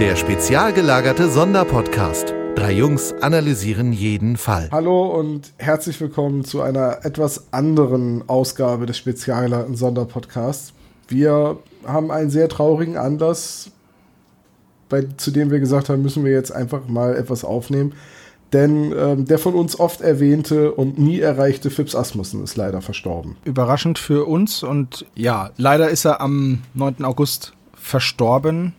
[0.00, 2.34] Der spezial gelagerte Sonderpodcast.
[2.56, 4.68] Drei Jungs analysieren jeden Fall.
[4.72, 10.72] Hallo und herzlich willkommen zu einer etwas anderen Ausgabe des spezial gelagerten Sonderpodcasts.
[11.06, 13.70] Wir haben einen sehr traurigen Anlass,
[14.88, 17.92] bei, zu dem wir gesagt haben, müssen wir jetzt einfach mal etwas aufnehmen.
[18.52, 23.36] Denn ähm, der von uns oft erwähnte und nie erreichte Fips Asmussen ist leider verstorben.
[23.44, 27.04] Überraschend für uns und ja, leider ist er am 9.
[27.04, 28.74] August verstorben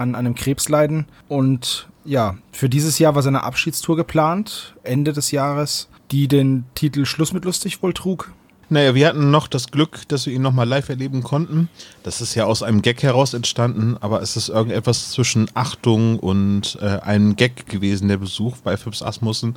[0.00, 1.06] an einem Krebsleiden.
[1.28, 7.04] Und ja, für dieses Jahr war seine Abschiedstour geplant, Ende des Jahres, die den Titel
[7.04, 8.32] Schluss mit lustig wohl trug.
[8.72, 11.68] Naja, wir hatten noch das Glück, dass wir ihn nochmal live erleben konnten.
[12.04, 16.78] Das ist ja aus einem Gag heraus entstanden, aber es ist irgendetwas zwischen Achtung und
[16.80, 19.56] äh, einem Gag gewesen, der Besuch bei Phipps Asmussen.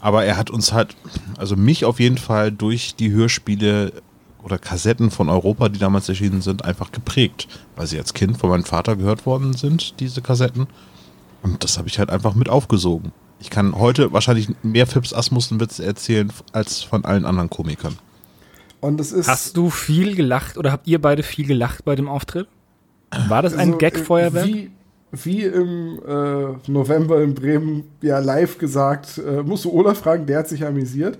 [0.00, 0.96] Aber er hat uns halt,
[1.38, 3.92] also mich auf jeden Fall durch die Hörspiele
[4.44, 8.50] oder Kassetten von Europa, die damals erschienen sind, einfach geprägt, weil sie als Kind von
[8.50, 10.66] meinem Vater gehört worden sind, diese Kassetten.
[11.42, 13.12] Und das habe ich halt einfach mit aufgesogen.
[13.40, 17.96] Ich kann heute wahrscheinlich mehr Phipps Asmussen-Witze erzählen als von allen anderen Komikern.
[18.80, 19.28] Und es ist.
[19.28, 22.46] Hast du viel gelacht oder habt ihr beide viel gelacht bei dem Auftritt?
[23.28, 24.46] War das ein also, Gag-Feuerwerk?
[24.46, 24.70] Wie,
[25.12, 30.40] wie im äh, November in Bremen ja live gesagt, äh, musst du Olaf fragen, der
[30.40, 31.18] hat sich amüsiert.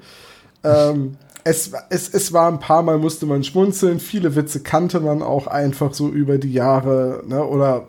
[0.63, 5.23] Ähm, es, es, es war ein paar Mal musste man schmunzeln, viele Witze kannte man
[5.23, 7.45] auch einfach so über die Jahre, ne?
[7.45, 7.87] Oder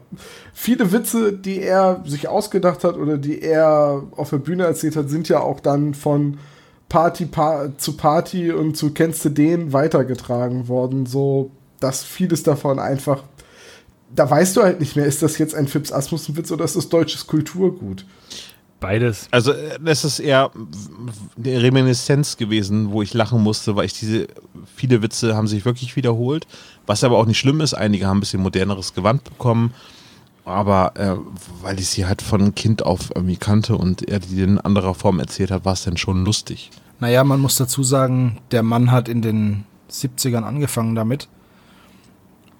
[0.53, 5.09] viele Witze, die er sich ausgedacht hat oder die er auf der Bühne erzählt hat,
[5.09, 6.37] sind ja auch dann von
[6.89, 12.77] Party pa zu Party und zu kennst du den weitergetragen worden, so dass vieles davon
[12.77, 13.23] einfach
[14.13, 16.89] da weißt du halt nicht mehr, ist das jetzt ein Fips Asmussen-Witz oder ist das
[16.89, 18.05] deutsches Kulturgut?
[18.79, 19.27] Beides.
[19.31, 20.51] Also, es ist eher
[21.37, 24.27] eine Reminiszenz gewesen, wo ich lachen musste, weil ich diese,
[24.75, 26.45] viele Witze haben sich wirklich wiederholt.
[26.85, 29.73] Was aber auch nicht schlimm ist, einige haben ein bisschen moderneres Gewand bekommen.
[30.43, 31.15] Aber äh,
[31.61, 35.19] weil ich sie halt von Kind auf irgendwie kannte und er die in anderer Form
[35.19, 36.69] erzählt hat, war es dann schon lustig.
[36.99, 41.27] Naja, man muss dazu sagen, der Mann hat in den 70ern angefangen damit.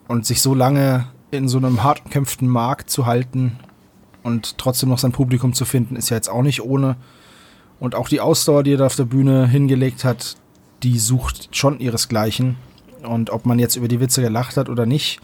[0.08, 3.60] Und sich so lange in so einem hart umkämpften Markt zu halten
[4.26, 6.96] und trotzdem noch sein Publikum zu finden, ist ja jetzt auch nicht ohne.
[7.80, 10.36] Und auch die Ausdauer, die er da auf der Bühne hingelegt hat,
[10.82, 12.56] die sucht schon ihresgleichen.
[13.04, 15.20] Und ob man jetzt über die Witze gelacht hat oder nicht,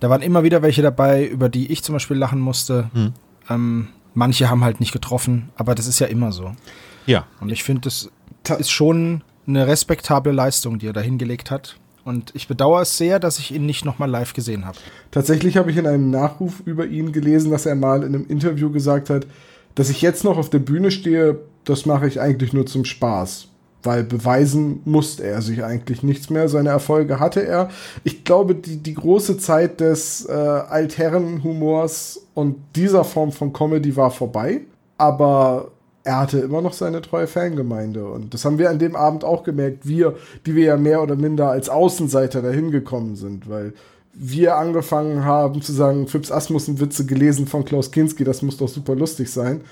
[0.00, 2.90] da waren immer wieder welche dabei, über die ich zum Beispiel lachen musste.
[2.92, 3.12] Hm.
[3.48, 6.56] Ähm, manche haben halt nicht getroffen, aber das ist ja immer so.
[7.06, 7.28] Ja.
[7.40, 8.10] Und ich finde, das
[8.58, 11.76] ist schon eine respektable Leistung, die er da hingelegt hat.
[12.04, 14.78] Und ich bedauere es sehr, dass ich ihn nicht nochmal live gesehen habe.
[15.10, 18.70] Tatsächlich habe ich in einem Nachruf über ihn gelesen, dass er mal in einem Interview
[18.70, 19.26] gesagt hat,
[19.74, 23.48] dass ich jetzt noch auf der Bühne stehe, das mache ich eigentlich nur zum Spaß.
[23.82, 26.48] Weil beweisen musste er sich eigentlich nichts mehr.
[26.48, 27.68] Seine Erfolge hatte er.
[28.02, 34.10] Ich glaube, die, die große Zeit des äh, Altherrenhumors und dieser Form von Comedy war
[34.10, 34.62] vorbei.
[34.96, 35.70] Aber
[36.04, 38.06] er hatte immer noch seine treue Fangemeinde.
[38.06, 41.16] Und das haben wir an dem Abend auch gemerkt, wir, die wir ja mehr oder
[41.16, 43.72] minder als Außenseiter dahin gekommen sind, weil
[44.12, 48.68] wir angefangen haben zu sagen, Fips Asmussen Witze gelesen von Klaus Kinski, das muss doch
[48.68, 49.62] super lustig sein.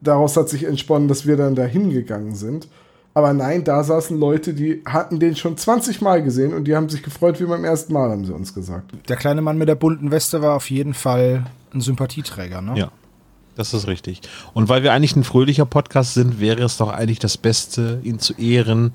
[0.00, 2.68] Daraus hat sich entsponnen, dass wir dann dahin gegangen sind.
[3.12, 6.88] Aber nein, da saßen Leute, die hatten den schon 20 Mal gesehen und die haben
[6.88, 8.92] sich gefreut wie beim ersten Mal, haben sie uns gesagt.
[9.08, 12.74] Der kleine Mann mit der bunten Weste war auf jeden Fall ein Sympathieträger, ne?
[12.76, 12.90] Ja.
[13.56, 14.20] Das ist richtig.
[14.52, 18.18] Und weil wir eigentlich ein fröhlicher Podcast sind, wäre es doch eigentlich das Beste, ihn
[18.18, 18.92] zu ehren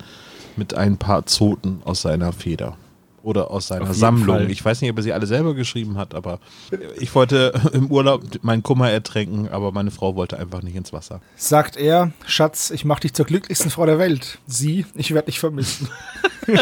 [0.56, 2.76] mit ein paar Zoten aus seiner Feder.
[3.22, 4.36] Oder aus seiner Sammlung.
[4.36, 4.50] Fall.
[4.50, 6.40] Ich weiß nicht, ob er sie alle selber geschrieben hat, aber
[6.98, 11.20] ich wollte im Urlaub meinen Kummer ertränken, aber meine Frau wollte einfach nicht ins Wasser.
[11.36, 14.38] Sagt er, Schatz, ich mach dich zur glücklichsten Frau der Welt.
[14.46, 15.90] Sie, ich werde dich vermissen.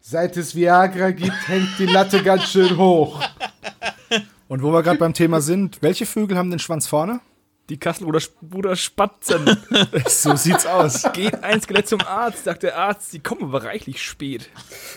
[0.00, 3.20] Seit es Viagra gibt, hängt die Latte ganz schön hoch.
[4.52, 7.20] Und wo wir gerade beim Thema sind, welche Vögel haben den Schwanz vorne?
[7.70, 9.56] Die Kasselbruder Spatzen.
[10.06, 11.04] so sieht's aus.
[11.14, 14.50] Geht ein Skelett zum Arzt, sagt der Arzt, die kommen aber reichlich spät.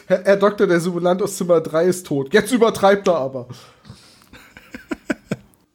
[0.08, 2.34] Herr, Herr Doktor, der Simulant aus Zimmer 3 ist tot.
[2.34, 3.48] Jetzt übertreibt er aber.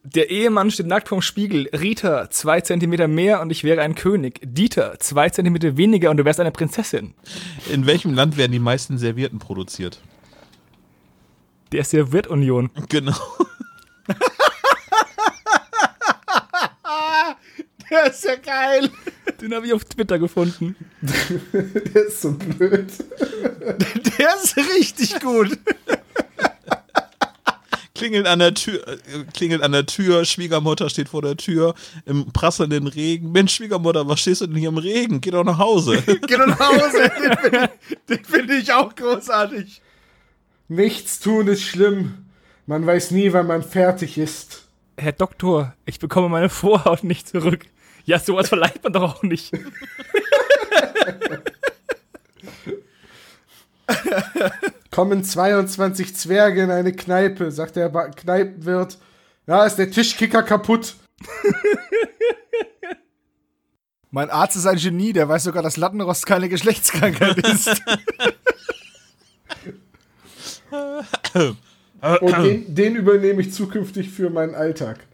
[0.03, 1.71] Der Ehemann steht nackt vorm Spiegel.
[1.73, 4.41] Rita, zwei Zentimeter mehr und ich wäre ein König.
[4.44, 7.15] Dieter, zwei Zentimeter weniger und du wärst eine Prinzessin.
[7.73, 10.03] In welchem Land werden die meisten Servierten produziert?
[11.73, 12.69] Der Serviertunion.
[12.91, 13.17] Genau.
[17.92, 18.88] Der ist ja geil.
[19.40, 20.76] Den habe ich auf Twitter gefunden.
[21.52, 22.87] Der ist so blöd.
[24.19, 25.58] Der ist richtig gut.
[27.94, 28.82] Klingelt an der Tür,
[29.34, 31.75] klingelt an der Tür, Schwiegermutter steht vor der Tür
[32.06, 33.31] im prasselnden Regen.
[33.31, 35.20] Mensch, Schwiegermutter, was stehst du denn hier im Regen?
[35.20, 36.02] Geh doch nach Hause.
[36.06, 37.10] Geh doch nach Hause.
[38.08, 39.82] Den finde find ich auch großartig.
[40.69, 42.25] Nichts tun ist schlimm.
[42.66, 44.69] Man weiß nie, wann man fertig ist.
[44.96, 47.66] Herr Doktor, ich bekomme meine Vorhaut nicht zurück.
[48.11, 49.53] Ja, sowas verleiht man doch auch nicht.
[54.91, 58.99] Kommen 22 Zwerge in eine Kneipe, sagt der Ba- Kneipenwirt.
[59.47, 60.97] Ja, ist der Tischkicker kaputt.
[64.11, 67.81] Mein Arzt ist ein Genie, der weiß sogar, dass Lattenrost keine Geschlechtskrankheit ist.
[70.73, 71.57] Und
[72.43, 75.07] den, den übernehme ich zukünftig für meinen Alltag.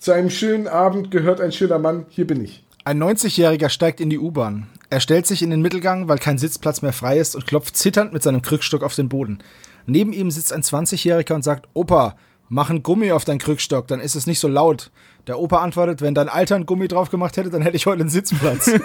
[0.00, 2.06] Zu einem schönen Abend gehört ein schöner Mann.
[2.08, 2.64] Hier bin ich.
[2.84, 4.66] Ein 90-Jähriger steigt in die U-Bahn.
[4.88, 8.14] Er stellt sich in den Mittelgang, weil kein Sitzplatz mehr frei ist und klopft zitternd
[8.14, 9.40] mit seinem Krückstock auf den Boden.
[9.84, 12.16] Neben ihm sitzt ein 20-Jähriger und sagt, Opa,
[12.48, 14.90] mach ein Gummi auf dein Krückstock, dann ist es nicht so laut.
[15.26, 18.00] Der Opa antwortet, wenn dein Alter ein Gummi drauf gemacht hätte, dann hätte ich heute
[18.00, 18.68] einen Sitzplatz.
[18.68, 18.80] Äh,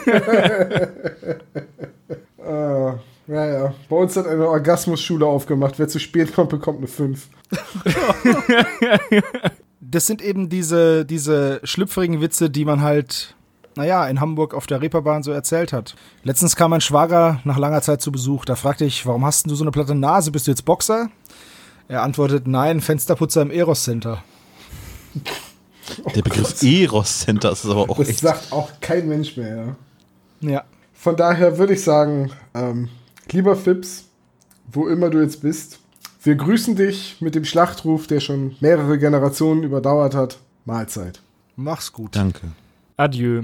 [2.45, 2.93] ja,
[3.27, 3.73] ja.
[3.87, 5.79] Bei uns hat eine Orgasmusschule aufgemacht.
[5.79, 7.29] Wer zu spät kommt, bekommt eine 5.
[9.89, 13.35] das sind eben diese, diese schlüpfrigen Witze, die man halt,
[13.75, 15.95] naja, in Hamburg auf der Reeperbahn so erzählt hat.
[16.23, 18.45] Letztens kam mein Schwager nach langer Zeit zu Besuch.
[18.45, 20.31] Da fragte ich, warum hast denn du so eine platte Nase?
[20.31, 21.09] Bist du jetzt Boxer?
[21.87, 24.23] Er antwortet, nein, Fensterputzer im Eros Center.
[26.15, 28.19] Der Begriff Eros Center ist aber auch Das echt.
[28.19, 29.75] sagt auch kein Mensch mehr.
[30.41, 30.49] Ja.
[30.49, 30.63] Ja.
[30.93, 32.89] Von daher würde ich sagen, ähm,
[33.31, 34.05] lieber Fips,
[34.71, 35.79] wo immer du jetzt bist,
[36.25, 40.39] wir grüßen dich mit dem Schlachtruf, der schon mehrere Generationen überdauert hat.
[40.65, 41.21] Mahlzeit.
[41.55, 42.15] Mach's gut.
[42.15, 42.51] Danke.
[42.97, 43.43] Adieu.